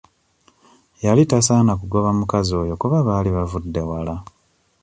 Yali 1.03 1.23
tasaana 1.31 1.73
kugoba 1.81 2.09
mukazi 2.19 2.51
oyo 2.61 2.73
kuba 2.81 2.97
baali 3.07 3.29
bavudde 3.35 3.81
wala. 3.89 4.15